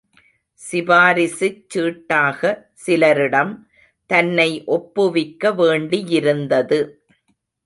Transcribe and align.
சிபாரிசுச் 0.61 1.59
சீட்டாக 1.67 2.41
சிலரிடம் 2.85 3.51
தன்னை 4.09 4.49
ஒப்புவிக்க 4.77 5.51
வேண்டியிருந்தது. 5.51 6.79